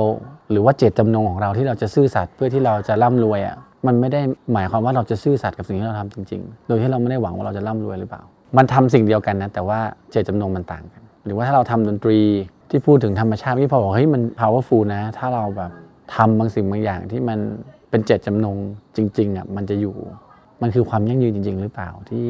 [0.52, 3.58] หรือว่าเจตจำนงของเราที่เราจะซื่อสัตย์เพื่อที่เราจะร่ำรวยอะ
[3.88, 4.22] มันไม่ได้
[4.54, 8.22] หมายความว่าเราจะซื่อสัตย์กับสิ่งที่เราทำจริง ๆ โดยที่เราไม่ได้หวังว่าเราจะร่ำรวยหรือเปล่า
[8.58, 9.80] มันทำสิ่งเดียวกันนะแต่ว่า
[10.12, 12.20] เจตจำนงมันต่างกัน หรือว่าถ้าเราทำดนตรี
[12.70, 15.72] ที่พูดถึงธรรมชาติที่พอบอกเฮ้ยมัน powerful นะ ถ้าเราแบบ
[16.16, 17.40] ทำบางสิ่งบางอย่างที่มัน
[17.90, 18.58] เป็นเจตจำนง
[18.96, 19.96] จริงๆอะมันจะอยู่
[20.62, 22.28] มันคือความยั่งยืนจริง ๆ หรือเปล่าที่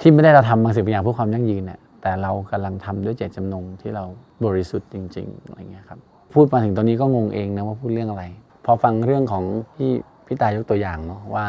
[0.00, 4.04] ที่ไม่ได้เราทำบางสิ่งบางอย่างเพื่อความยั่งยืนเนี่ยแต่เรากำลังทำด้วยเจตจำนงที่เรา
[4.44, 5.98] บริสุทธิ์จริง ๆอะไรเงี้ยครับ
[6.32, 8.24] พูดมาถึงตอนนี้ก็งงเองนะว่าพูดเรื่องอะไร
[8.64, 9.44] พอฟังเรื่องของ
[9.76, 9.90] ที่
[10.26, 11.48] พี่ตายยกตัวอย่างเนาะว่า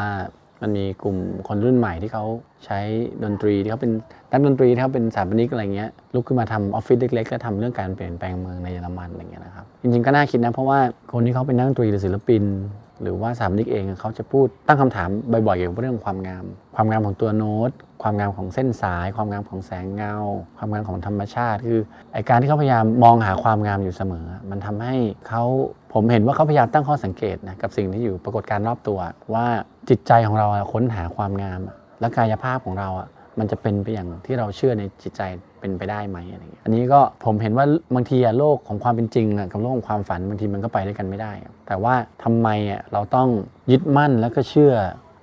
[0.62, 1.16] มันมีกลุ่ม
[1.48, 2.24] คนรุ่นใหม่ที่เขา
[2.64, 2.78] ใช้
[3.24, 3.92] ดนตรีที่เขาเป็น
[4.30, 10.78] นักดนตรีที่เขาเป็นสถาปนิกอะไรเงี้ยลุกขึ้นมาทำออฟฟิศเล็กๆแล้วทำเรื่องการเปลี่ยนแปลงเมืองในเยอรมันอะไรเงี้ยนะครับจริงๆก็น่าคิดนะเพราะว่า
[11.12, 12.44] คนที่เขาเป็นนักดนตรีหรือศิลปิน
[13.02, 17.70] หรือว่าสถาปนิกเองเขาจะพูดตั้งคำถามบ่อยๆเกี่ยวกับเรื่องความงาม ความงามของตัวโน้ต
[18.02, 20.14] ความงามของเส้นสาย ความงามของแสงเงา
[20.58, 21.80] ความงามของธรรมชาติ คือ
[22.12, 24.96] ไอการที่เขาพยายามมองหาความงามอยู่เสมอ มันทำให้
[25.28, 25.44] เขา
[25.94, 28.98] ผมเห็นว่าเขาพยายามตั้งข้อสังเกตนะกับสิ่งที่อยู่ปรากฏการรอบตัว
[29.34, 29.46] ว่า
[29.88, 31.60] จิตใจของเราค้นหาความงาม
[32.00, 33.08] และกายภาพของเราอะ
[33.38, 35.22] มันจะเป็นไปอย่างที่เราเชื่อในจิตใจ
[35.60, 41.32] เป็นไปได้ไหมอะไรเงี้ยอันนี้ก็ผมเห็นว่าบางทีอะโลกของความเป็นจริงกับโลกของความฝันบางทีมันก็ไปด้วยกันไม่ได้
[41.66, 43.28] แต่ว่าทำไมอะเราต้อง
[43.70, 44.72] ยึดมั่นแล้วก็เชื่อ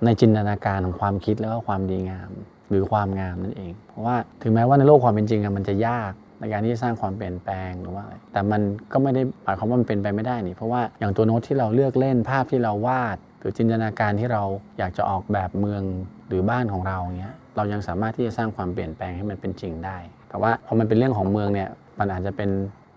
[0.04, 2.30] ในจินตนาการของความคิดแล้วก็ความดีงาม
[2.68, 8.60] หรือความงามนั่นเอง เพราะว่าถึงแม้ว่าในโลกความเป็นจริงอะมันจะยาก ในการที่จะสร้างความเปลี่ยนแปลงหรือว่าอะไรแต่มัน
[8.92, 14.42] ก็ไม่ได้หมายความว่ามันเป็นไปไม่ได้นี่ เพราะว่าอย่างตัวโน้ตที่เราเลือกเล่นภาพที่เราวาด หรือจินตนาการที่เรา
[14.78, 15.82] อยากจะออกแบบเมือง
[16.28, 19.96] หรือบ้านของเราเนี้ยเรายังสามารถที่จะสร้างความเปลี่ยนแปลงให้มันเป็นจริงได้
[20.28, 22.50] แต่ว่าพอมันเป็นเรื่องของเมืองเนี่ยมันอาจจะเป็น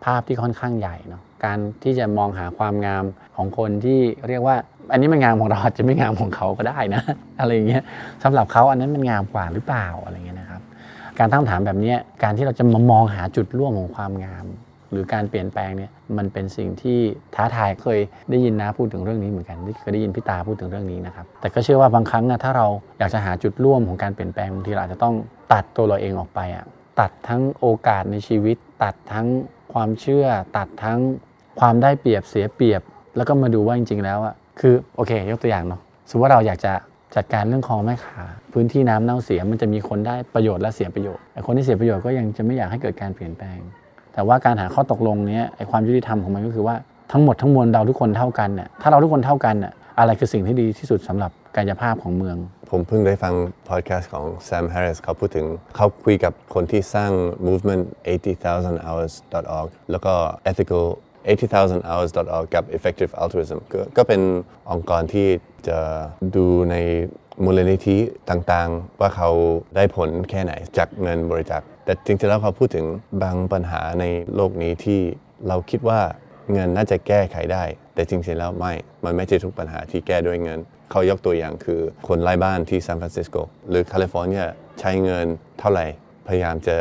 [0.06, 3.04] ภาพที่ค่อนข้างใหญ่เนาะการที่จะมองหาความงาม
[3.36, 4.56] ของคนที่เรียกว่า
[4.92, 7.04] อันนี้มันงามของเราอาจจะไม่งามของเขาก็ได้นะ
[7.40, 7.84] อะไรอย่างเงี้ย
[8.24, 10.55] สำหรับเขาอันนั้นมันงามกว่าหรือเปล่าอะไรเงี้ยนะครับ
[11.20, 14.46] การตั้งคำถามแบบนี้การที่เราจะมามองหาจุดร่วมของความงาม
[14.92, 17.00] หรือการเปลี่ยนแปลงเนี่ยมันเป็นสิ่งที่
[17.36, 18.00] ท้าทายเคย
[18.30, 22.68] ได้ยินนะพูดถึงเรื่องนี้เหมือนกันเคยได้ยินพี่ตาพูดถึงเรื่องนี้นะครับแต่ก็เชื่อว่าบางครั้งนะถ้าเรา
[23.00, 25.16] อยากจะหาจุดร่วมของการเปลี่ยนแปลงบางทีเราอาจจะต้อง
[25.54, 26.66] ตัดตัวเราเองออกไปอะ
[27.00, 29.28] ตัดทั้งโอกาสในชีวิต ตัดทั้ง
[29.74, 30.26] ความเชื่อ
[30.58, 31.00] ตัดทั้ง
[31.60, 32.82] ความได้เปรียบเสียเปรียบ
[33.18, 36.74] แล้วก็มาดูว่าจริง ๆ แล้วอะคือโอเค ยกตัวอย่างเนาะสมมติว่าเราอยากจะ
[37.16, 43.60] จัดการเรื่องคลองแม่ขาพื้นที่น้ำเน่าเสียมันจะมีคนได้ประโยชน์และเสียประโยชน์แต่คนที่เสียประโยชน์ก็ยังจะไม่อยากให้เกิดการเปลี่ยนแปลง
[44.14, 46.76] แต่ว่าการหาข้อตกลงเนี้ยไอความยุติธรรมของมันก็คือว่า
[47.12, 52.38] ทั้งหมดทั้งมวลเราทุกคนเท่ากันเนี่ยถ้าเราทุกคนเท่ากันน่ะอะไรคือสิ่งที่ดีที่สุดสำหรับกายภาพของเมือง
[52.72, 53.34] ผมเพิ่งได้ฟัง
[53.70, 57.12] พอดแคสต์ของ Sam Harris เขาพูดถึงเขาคุยกับคนที่สร้าง
[57.48, 57.84] movement
[58.36, 59.14] 80,000 hours
[59.60, 60.14] org แล้วก็
[60.50, 60.86] ethical
[61.26, 64.22] 80,000 hours org กับ effective altruism ก็ก็เป็น
[64.72, 65.28] องค์กรที่
[65.68, 65.78] จะ
[66.36, 66.76] ดูใน
[67.44, 67.98] มูลนิธิ
[68.30, 69.30] ต่างๆ ว่าเขา
[69.76, 72.86] ได้ผลแค่ไหนจากเงินบริจาค แต่จริงๆแล้วเขาพูดถึง
[73.24, 75.00] บางปัญหาในโลกนี้ที่
[75.48, 76.02] เราคิดว่า
[76.54, 77.64] เงินน่าจะแก้ไขได้
[77.96, 78.74] แต่จริงๆแล้วไม่
[79.06, 80.60] มันไม่ใช่ทุกปัญหาที่แก้ด้วยเงิน
[80.92, 83.36] เขายกตัวอย่างคือคนไร้บ้านที่ซานฟรานซิสโก
[83.70, 84.46] หรือแคลิฟอร์เนีย
[84.80, 85.26] ใช้เงิน
[85.60, 85.86] เท่าไหร่
[86.28, 86.78] พยายามจะ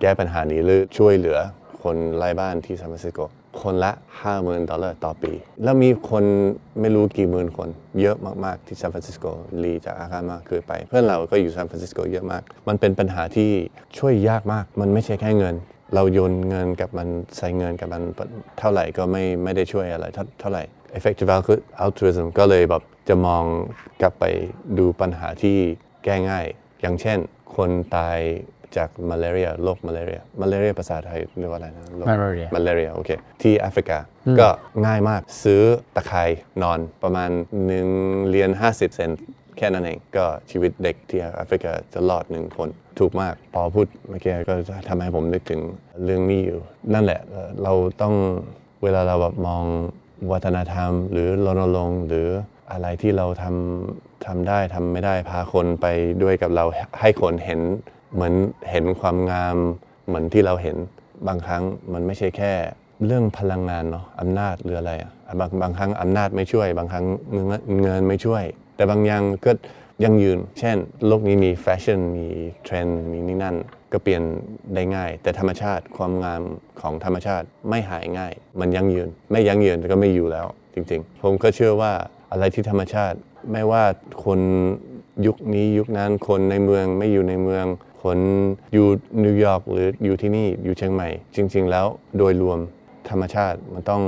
[0.00, 1.38] แก้ปัญหานี้หรือช่วยเหลือ
[1.82, 3.20] คนไร้บ้านที่ซานฟรานซิสโก
[3.62, 3.92] คนละ
[4.30, 5.32] 50,000 ดอลลาร์ต่อปี
[5.64, 6.24] แล้วมีคน
[6.80, 7.68] ไม่รู้กี่หมื่นคน
[8.00, 9.26] เยอะมาก ๆ ที่ซานฟรานซิสโก
[9.62, 13.50] ลีจาก Akha Ama เคยไป เพื่อนเราก็อยู่ซานฟรานซิสโกเยอะมาก มันเป็นปัญหาที่
[13.98, 15.54] ช่วยยากมาก มันไม่ใช่แค่เงิน
[15.94, 18.02] เราโยนเงินกับมันใส่เงินกับมัน
[18.58, 20.62] เท่าไหร่ก็ไม่ไม่ได้ช่วยอะไรเท่าเท่าไหร่
[20.98, 21.30] effective
[21.84, 23.44] altruism ก็เลยแบบจะมอง
[24.02, 24.24] กลับไป
[24.78, 25.56] ดูปัญหาที่
[26.04, 26.46] แก้ง่าย
[26.80, 27.18] อย่างเช่น
[27.56, 28.18] คนตาย
[28.76, 33.10] จากมาลาเรียโรคมาลาเรียมาลาเรียภาษาไทยเรียกว่าอะไรนะโรค Malaria มาลาเรียโอเค
[33.42, 33.98] ที่แอฟริกา
[34.40, 34.48] ก็
[34.86, 35.62] ง่ายมากซื้อ
[35.96, 36.22] ตะไคร่
[36.62, 37.30] นอนประมาณ
[37.80, 39.20] 1เหรียญ50 เซนต์
[39.56, 44.54] แค่นั้นเองก็ชีวิตเด็กที่แอฟริกาจะรอดหนึ่งคนถูกมาก พอพูดเมื่อกี้ก็
[44.88, 45.60] ทำให้ผมนึกถึง
[46.04, 46.60] เรื่องนี้อยู่
[46.94, 48.14] นั่นแหละเอ่อเราต้อง
[48.82, 49.64] เวลาเราแบบมอง
[50.32, 52.28] วัฒนธรรม หรือรณรงค์หรือ
[52.72, 55.86] อะไรที่เราทำทำได้ทำไม่ได้พาคนไป
[56.22, 56.64] ด้วยกับเรา
[57.00, 57.60] ให้คนเห็น
[58.14, 58.34] เหมือน
[58.70, 59.56] เห็นความงาม
[60.06, 60.76] เหมือนที่เราเห็น
[61.28, 62.52] บางครั้งมันไม่ใช่แค่
[63.04, 67.46] เรื่องพลังงานเนาะอำนาจหรืออะไรอะบางบางครั้งอำนาจไม่ช่วย บางครั้งเงิน
[67.82, 68.44] เงินไม่ช่วย
[68.76, 69.52] แต่บางอย่างก็
[70.04, 72.26] ยังยืน เช่น โลกนี้มีแฟชั่นมี
[72.64, 73.56] เทรนด์มีนี่นั่น
[73.92, 74.22] ก็เปลี่ยน
[74.74, 76.42] ได้ง่าย แต่ธรรมชาติความงาม
[76.80, 81.92] ของธรรมชาติไม่หายง่าย มันยั่งยืน ไม่ยั่งยืนก็ไม่อยู่แล้วจริงๆ ผมก็เชื่อว่า
[82.32, 83.16] อะไรที่ธรรมชาติ
[83.52, 83.84] ไม่ว่า
[84.24, 84.40] คน
[85.26, 87.64] ยุคนี้ยุคนั้นคนในเมืองไม่อยู่ในเมือง
[88.02, 88.18] คน
[88.72, 88.86] อยู่
[89.24, 91.86] นิวยอร์กหรืออยู่ที่นี่อยู่เชียงใหม่ จริง ๆ แล้ว
[92.18, 92.58] โดยรวม
[93.10, 94.02] ธรรมชาติมันต้อง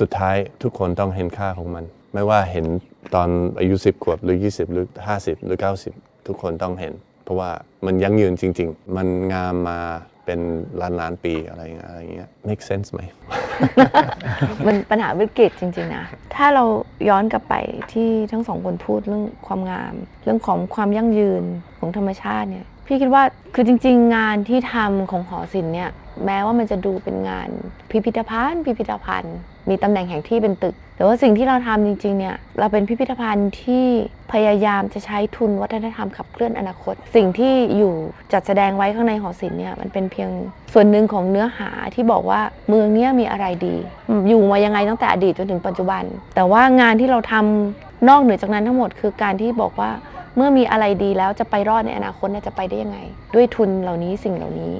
[0.00, 2.66] สุดท้ายทุกคนต้องเห็นค่าของมัน ไม่ว่าเห็น
[3.14, 5.58] ตอนอายุ 10 ขวบหรือ 20 หรือ 50 หรือ
[5.92, 6.92] 90 ทุกคนต้องเห็น
[7.24, 7.50] เพราะว่า
[7.86, 9.80] มันยั่งยืนจริง ๆ มันงามมา
[10.24, 10.40] เป็น
[10.80, 13.00] ล้านล้านๆปีอะไรอย่างเงี้ยอะไรอย่างเงี้ย make sense ไหม
[14.66, 16.64] มันปัญหาวิกฤตจริง ๆ นะ ถ้าเรา
[17.08, 17.54] ย้อนกลับไป
[17.92, 19.94] ที่ทั้งสองคนพูดเรื่องความงาม
[20.24, 21.42] เรื่องของความยั่งยืน
[21.78, 23.22] ของธรรมชาติเนี่ย พี่คิดว่า
[23.54, 25.90] คือจริง ๆ งานที่ทำของหอศิลป์เนี่ย
[26.24, 27.48] แม้ว่ามันจะดูเป็นงาน
[27.90, 29.36] พิพิธภัณฑ์ พิพิธภัณฑ์
[29.68, 33.86] มีตำแหน่งแห่งที่เป็นตึก แต่ว่าสิ่งที่เราทำจริง ๆ เนี่ย เราเป็นพิพิธภัณฑ์ที่
[34.32, 37.92] พยายามจะใช้ทุนวัฒนธรรมขับเคลื่อนอนาคต สิ่งที่อยู่
[38.32, 40.30] จัดแสดงไว้ข้างในหอศิลป์เนี่ยมันเป็นเพียง
[40.72, 43.76] ส่วนหนึ่งของเนื้อหาที่บอกว่าเมืองเนี้ยมีอะไรดี
[44.28, 46.02] อยู่มายังไงตั้งแต่อดีตจนถึงปัจจุบัน
[46.34, 49.90] แต่ว่างานที่เราทำนอกเหนือจากนั้นทั้งหมดคือการที่บอกว่า
[50.36, 52.98] เมื่อมีอะไรดีแล้วจะไปรอดในอนาคตจะไปได้ยังไง
[53.34, 54.74] ด้วยทุนเหล่านี้สิ่งเหล่านี้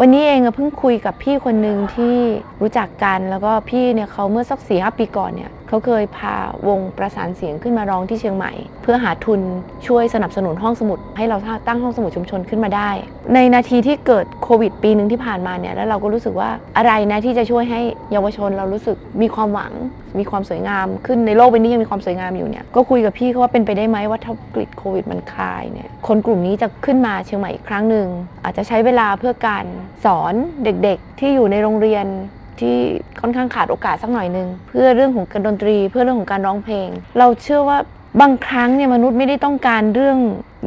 [0.00, 2.16] วันนี้เองอะเพิ่งคุยกับพี่คนหนึ่งที่
[2.60, 6.36] รู้จักกันแล้วก็พี่เนี่ยเขาเมื่อสักสี่ห้าปีก่อนเนี่ย เขาเคยพา
[6.68, 8.52] วงประสานเสียงขึ้นมาร้องที่เชียงใหม่
[8.82, 9.40] เพื่อหาทุน
[9.86, 12.90] ช่วยสนับสนุนห้องสมุด ให้เราตั้งห้องสมุดชุมชนขึ้นมาได้
[13.34, 17.80] ในนาทีที่เกิดโควิดปีหนึ่งที่ผ่านมาเนี่ยแล้วเราก็รู้สึกว่าอะไรนะที่จะช่วยให้
[18.12, 19.72] เยาวชนเรารู้สึกมีความหวัง
[20.18, 28.06] มีความสวยงามขึ้นในโลกใบนี้ยังมีความสวยงามอยู่เนี่ยก็คุยกับพี่เขาว่าเป็นไปได้ไหมว่าถ้าวิกฤตโควิดมันคลายเนี่ยคนกลุ่มนี้จะขึ้นมาเชียงใหม่อีกครั้งหนึ่ง
[28.44, 29.64] อาจจะใช้เวลาเพื่อการ
[30.04, 32.06] สอนเด็กๆ ที่อยู่ในโรงเรียน
[32.62, 32.76] ที่
[33.20, 37.78] ค่อนข้างขาดโอกาสสักหน่อยหนึงเพื่อเรื่องของการดนตรี เพื่อเรื่องของการร้องเพลง เราเชื่อว่า
[38.20, 40.18] บางครั้งเนี่ยมนุษย์ไม่ได้ต้องการเรื่อง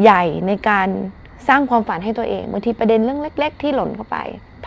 [0.01, 0.87] ใหญ่ในการ
[1.47, 4.17] สร้างความฝันให้ตัวเองบางทีประเด็นเรื่องเล็ก ๆ ที่หล่นเข้าไป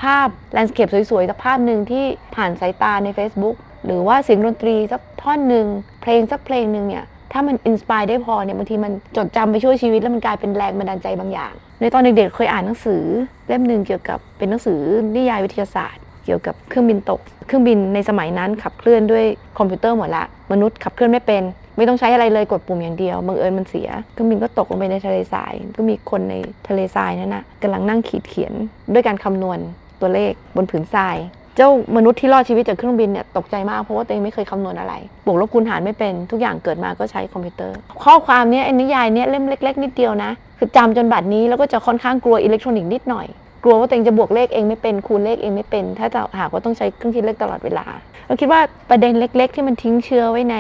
[0.01, 3.57] ภาพ landscape สวยๆสักภาพหนึ่งที่ผ่านสายตาใน Facebook
[3.87, 5.67] หรือว่าเสียงดนตรีสักท่อนหนึ่ง
[6.03, 13.03] เพลงสักเพลงหนึ่งเนี่ยถ้ามัน inspire ได้พอเนี่ยบางทีมันจดจำไปช่วยชีวิตแล้วมันกลายเป็นแรงบันดาลใจบางอย่าง ในตอนเด็กๆเคยอ่านหนังสือ
[13.49, 14.81] เล่มหนึ่งเกี่ยวกับเป็นหนังสือ
[15.17, 19.25] นิยายวิทยาศาสตร์ เกี่ยวกับเครื่องบินตก เครื่องบินในสมัยนั้นขับเคลื่อนด้วย
[19.59, 21.43] คอมพิวเตอร์หมดละ มนุษย์ขับเคลื่อนไม่เป็น
[21.77, 26.35] ไม่ต้องใช้อะไรเลยกดปุ่มอย่างเดียวบังเอิญมันเสียเครื่องบินก็ตกลงไปในทะเลทราย ก็มีคนใน
[26.69, 28.53] ทะเลทรายนั้นนะกำลังนั่งขีดเขียน
[28.93, 29.59] ด้วยการคำนวณ
[30.01, 31.17] ตัวเลขบนผืนทราย
[31.57, 34.95] เจ้ามนุษย์ที่รอดชีวิตจากเครื่องบินเนี่ยตกใจมากเพราะว่าตัวเองไม่เคยคำนวณอะไร
[35.27, 43.27] บวกลบคูณหารไม่เป็นทุกอย่างเกิดมาก็ใช้คอมพิวเตอร์ ข้อความเนี้ยไอ้นิยายเนี้ยเล่มเล็ก ๆ นิดเดียวนะ คือจำจนบัดนี้แล้วก็จะค่อนข้างกลัวอิเล็กทรอนิกส์นิดหน่อย
[43.65, 47.87] กลัวว่าตัวเองจะบวกเลขเองไม่เป็นคูณเลขเองไม่เป็น ถ้าจะหากว่าต้องใช้เครื่องคิดเลขตลอดเวลา
[48.27, 50.57] เราคิดว่าประเด็นเล็ก ๆ ที่มันทิ้งเชื้อไว้ใน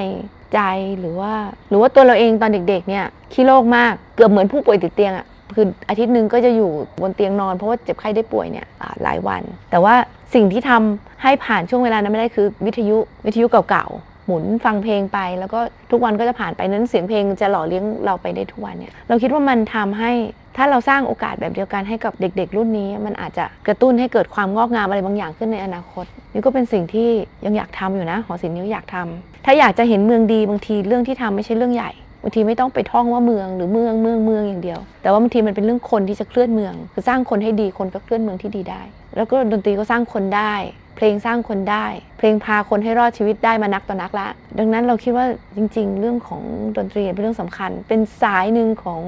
[0.54, 0.60] ใจ
[1.00, 1.32] หรือว่า
[1.70, 8.66] หรือว่าตัวเราเองตอนเด็ก ๆ เนี่ยขี้โรคมากเกือบเหมือนผู้ป่วยติดเตียงอะคืออาทิตย์หนึ่งก็จะอยู่บนเตียงนอนเพราะว่าเจ็บไข้ได้ป่วยเนี่ย
[9.02, 9.94] หลายวัน แต่ว่า
[10.34, 20.12] สิ่งที่ทำให้ผ่านช่วงเวลานั้นไม่ได้คือวิทยุวิทยุเก่าๆหมุนฟังเพลงไป แล้วก็ทุกวันก็จะผ่านไปนั้นเสียงเพลงจะหล่อเลี้ยงเราไปได้ทุกวันเนี่ยเราคิดว่ามันทำให้
[20.56, 27.08] ถ้าเราสร้างโอกาสแบบเดียวกันให้กับเด็ก ๆ รุ่นนี้ มันอาจจะกระตุ้นให้เกิดความงอกงามอะไรบางอย่างขึ้นในอนาคตนี่ก็เป็นสิ่งที่
[27.44, 31.90] ยังอยากทำอยู่นะหอศิลป์นิ้วอยากทำถ้าอยากจะเห็นเมืองดีบางทีเรื่องที่ทำไม่ใช่เรื่องใหญ่
[32.22, 38.82] บางทีไม่ต้องไปท่องว่าเมืองหรือเมืองเมืองเมืองอย่างเดียว แต่ว่าบางทีมันเป็นเรื่องคนที่จะเคลื่อนเมือง คือสร้างคนให้ดีคนก็เคลื่อนเมืองที่ดีได้
[39.16, 40.54] แล้วก็ดนตรีก็สร้างคนได้
[40.96, 41.86] เพลงสร้างคนได้
[42.18, 46.42] เพลงพาคนให้รอดชีวิตได้มานักต่อนักละดังนั้นเราคิดว่าจริง ๆ เรื่องของ
[46.76, 49.02] ดนตรีเป็นเรื่องสำคัญ เป็นสายหนึ่งของ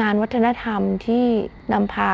[0.00, 1.24] งานวัฒนธรรมที่
[1.72, 2.10] นำพา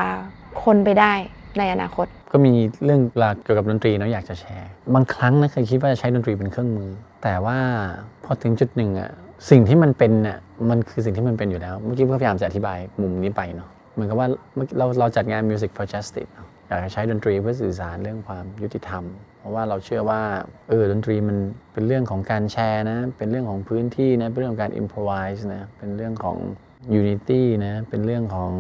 [0.65, 1.13] คนไปได้
[1.59, 2.53] ในอนาคต ก็มี
[2.85, 6.91] เรื่องราวเกี่ยวกับดนตรีเนาะอยากจะแชร์ บางครั้งนะเคยคิดว่าจะใช้ดนตรีเป็นเครื่องมือ
[7.23, 7.59] แต่ว่า
[8.25, 9.11] พอถึงจุดหนึ่งอะ
[9.51, 10.39] สิ่งที่มันเป็นน่ะ
[10.71, 14.29] มันคือสิ่งที่มันเป็นอยู่แล้ว เมื่อกี้พยายามจะอธิบายมุมนี้ไปเนาะเหมือนกับว่า
[14.79, 19.05] เราเราจัดงาน Music for Justice เน อยากจะใช้ดนตรีเพื่อสื่อสารเรื่องความยุติธรรม
[19.39, 20.23] เพราะว่าเราเชื่อว่า
[20.69, 21.37] เออดนตรีมัน
[21.73, 26.37] เป็นเรื่องของการแชร์นะ เป็นเรื่องของพื้นที่นะ เป็นเรื่องของการ improvise นะ เป็นเรื่องของ
[26.99, 28.51] unity นะ เป็นเรื่องของ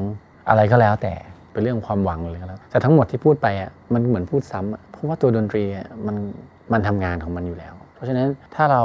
[0.48, 1.14] อะไรก็แล้วแต่
[1.52, 6.16] เป็นเรื่องความหวังเลยก็แล้ว แต่ทั้งหมดที่พูดไปอะ มันเหมือนพูดซ้ำเพราะว่าตัวดนตรีอะมัน
[6.72, 8.84] มันทำงานของมันอยู่แล้ว เพราะฉะนั้นถ้าเรา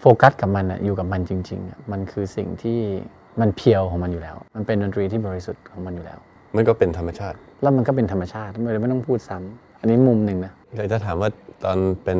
[0.00, 2.78] โฟกัสกับมันอะอยู่กับมันจริงๆอะมันคือสิ่งที่
[3.40, 6.18] มันเพียวของมันอยู่แล้ว มันเป็นดนตรีที่บริสุทธิ์ของมันอยู่แล้ว
[6.56, 11.30] มันก็เป็นธรรมชาติ แล้วมันก็เป็นธรรมชาติไม่ไม่ต้องพูดซ้ำอันนี้มุมหนึ่งนะอยากจะถามว่า
[11.64, 12.18] ตอนเป็น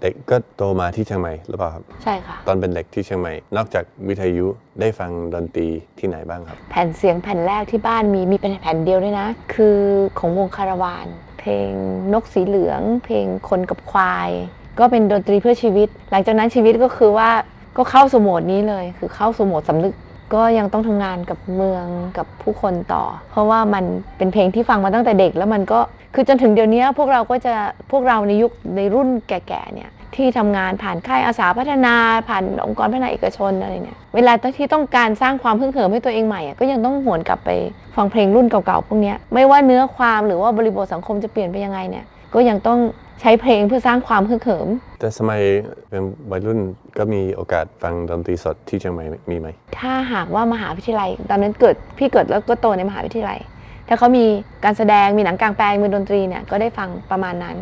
[0.00, 4.46] เด็กก็โตมาที่เชียงใหม่หรือเปล่าครับ ใช่ค่ะ ตอนเป็นเด็กที่เชียงใหม่ นอกจากวิทยุ
[4.80, 5.68] ได้ฟังดนตรี
[5.98, 9.78] ที่ไหนบ้างครับ แผ่นเสียงแผ่นแรกที่บ้านมีมีเป็นแผ่นเดียวด้วยนะ คือ
[10.18, 11.06] ของวงคาราวาน
[11.38, 11.72] เพเพลง
[12.12, 14.30] นกสีเหลือง เพลงคนกับควาย
[14.78, 17.30] ก็เป็นดนตรีเพื่อชีวิต หลังจากนั้นชีวิตก็คือว่า
[17.76, 19.92] ก็เข้าสู่โหมดนี้เลย คือเข้าสู่โหมดสำนึก
[20.34, 21.84] ก็ยังต้องทำงานกับเมือง
[22.18, 23.84] กับผู้คนต่อ เพราะว่ามัน
[24.18, 25.80] เป็นเพลงที่ฟังมาตั้งแต่เด็ก แล้วมันก็
[26.14, 27.54] คือจนถึงเดี๋ยวนี้พวกเราก็จะ
[27.90, 31.94] พวกเราในยุคในรุ่นแก่ๆเนี่ยที่ทำงานผ่านค่ายอาสาพัฒนา
[32.28, 37.50] ผ่านองค์กรพัฒนาเอกชนอะไรเนี่ยเวลาที่ต้องการสร้างความพึ่งเหิมให้ตัวเองใหม่ก็ยังต้องหวนกลับไป
[37.96, 42.78] ฟังเพลงรุ่นเก่าๆพวกนี้ไม่ว่าเนื้อความหรือว่าบริบทสังคมจะเปลี่ยนไปยังไงเนี่ยก็ยังต้อง
[43.20, 44.68] ใช้เพลงเพื่อสร้างความฮึกเหิม
[45.00, 45.40] แต่สมัย
[45.88, 46.58] เป็นวัยรุ่น
[46.98, 49.48] ก็มีโอกาสฟังดนตรีสดที่เชียงใหม่มีไหม
[49.78, 53.40] ถ้าหากว่ามหาวิทยาลัย ตอนนั้นเกิดพี่เกิดแล้วก็โตในมหาวิทยาลัย
[53.88, 54.24] ถ้าเขามี
[54.64, 57.56] การแสดงมีหนังกลางแปลงมีดนตรีเนี่ยก็ได้ฟังประมาณนั้น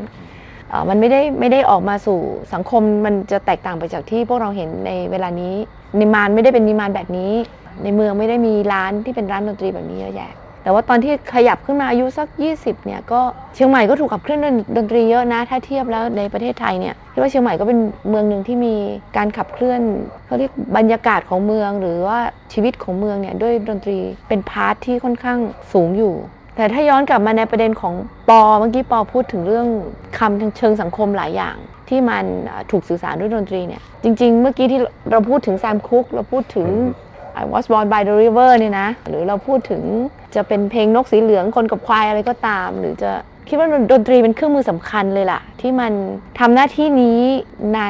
[0.68, 2.18] เอ่อมันไม่ได้ไม่ได้ออกมาสู่
[2.52, 5.54] สังคมมันจะแตกต่างไปจากที่พวกเราเห็นในเวลานี้
[6.00, 7.32] นิมานไม่ได้เป็นนิมานแบบนี้
[7.84, 10.32] ในเมืองไม่ได้มีร้านที่เป็นร้านดนตรีแบบนี้เยอะแยะ
[10.62, 13.20] แต่ว่าตอนที่ขยับขึ้นมาอายุสัก 20เนี่ยก็
[13.54, 14.40] เชียงใหม่ก็ถูกขับเคลื่อน
[14.76, 18.74] ดนตรีเยอะนะ ถ้าเทียบแล้วในประเทศไทยเนี่ยคิดว่าเชียงใหม่ก็เป็นเมืองหนึ่งที่มี
[19.16, 19.80] การขับเคลื่อน
[20.26, 22.18] เขาเรียกบรรยากาศของเมือง หรือว่า
[22.52, 23.98] ชีวิตของเมืองเนี่ยด้วยดนตรี
[24.28, 25.38] เป็น part ที่ค่อนข้าง
[25.72, 26.14] สูงอยู่
[26.56, 27.94] แต่ถ้าย้อนกลับมาในประเด็นของ
[28.28, 29.66] ปอเมื่อกี้ปอพูดถึงเรื่อง
[30.18, 31.56] คำถามเชิงสังคมหลายอย่าง
[31.88, 32.24] ที่มัน
[32.70, 36.66] ถูกสื่อสารด้วยดนตรีเนี่ยจริง ๆ เมื่อกี้ที่เราพูดถึง Sam Cooke เราพูดถึง
[37.40, 39.82] I was born by the river เนี่ยนะ หรือเราพูดถึง
[40.34, 43.10] จะเป็นเพลงนกสีเหลืองคนกับควายอะไรก็ตาม หรือจะ
[43.48, 45.92] คิดว่าดนตรีเป็นเครื่องมือสำคัญเลยล่ะ ที่มัน
[46.40, 47.20] ทำหน้าที่นี้
[47.74, 47.80] ใน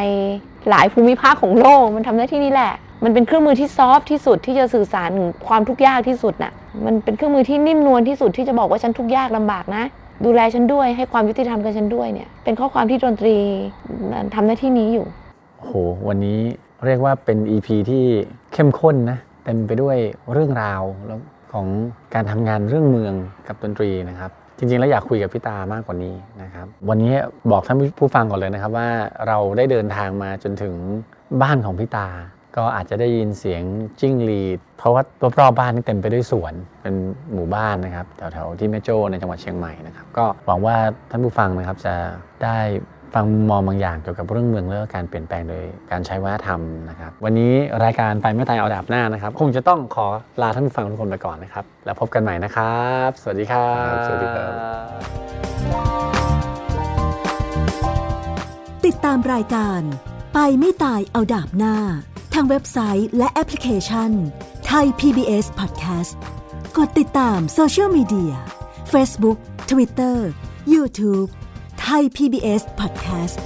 [0.71, 2.73] หลายภูมิภาคของโลก มันทำหน้าที่นี้แหละ
[3.05, 6.53] มันเป็นเครื่องมือที่ซอฟที่สุดที่จะสื่อสารถึงความทุกข์ยากที่สุดน่ะ
[6.87, 9.85] มันเป็นเครื่องมือที่นิ่มนวลที่สุดที่จะบอกว่าฉันทุกข์ยากลำบากนะ
[10.25, 13.37] ดูแลฉันด้วยให้ความยุติธรรมกับฉันด้วยเนี่ย เป็นข้อความที่ดนตรี
[14.35, 15.07] ทำหน้าที่นี้อยู่
[15.63, 15.71] โห
[16.09, 16.41] วันนี้
[16.87, 18.05] เรียกว่าเป็น EP ที่
[18.53, 19.97] เข้มข้นนะ เต็มไปด้วย
[20.33, 21.19] เรื่องราวแล้ว
[21.53, 21.67] ของ
[22.15, 23.15] การทำงานเรื่องเมือง
[23.49, 27.13] กับดนตรีนะครับ จริงๆ แล้วอยากคุยกับพี่ตามากกว่านี้นะครับ วันนี้
[27.51, 28.89] บอกท่านผู้ฟังก่อนเลยนะครับว่า
[29.29, 30.75] เราได้เดินทางมาจนถึง
[31.43, 32.09] บ้านของพี่ตา
[32.57, 33.63] ก็อาจจะได้ยินเสียง
[34.01, 35.03] จิ้งหรีด เพราะว่า
[35.41, 36.95] รอบๆบ้านนี่เต็มไปด้วยสวน เป็น
[37.35, 40.77] หมู่บ้านนะครับแถวๆที่แม่โจ้ในจังหวัดเชียงใหม่นะครับ ก็หวังว่า
[41.11, 41.95] ท่านผู้ฟังนะครับจะ
[42.45, 42.59] ได้
[43.15, 47.53] ฟังมุมมองบางอย่างเกี่ยวกับเรื่องเมืองและการเปลี่ยนแปลงโดยการใช้วัฒนธรรมนะครับ วันนี้
[47.85, 50.07] รายการไปไม่ตายเอาดาบหน้านะครับ คงจะต้องขอ
[50.43, 54.53] ลาท่านผู้ฟังทุกคนไปก่อนนะครับ แล้วพบกันใหม่นะครับ สวัสดีครับสวัสดีครับ
[58.87, 59.81] ติดตามรายการ
[60.35, 61.77] ไปไม่ตายเอาดาบหน้า
[62.35, 64.11] ทางเว็บไซต์และแอปพลิเคชัน
[64.67, 66.17] ไทย PBS Podcast
[66.77, 68.35] กดติดตามโซเชียลมีเดีย
[68.93, 69.39] Facebook
[69.71, 70.17] Twitter
[70.75, 71.29] YouTube
[71.83, 73.39] ไทย PBS Podcast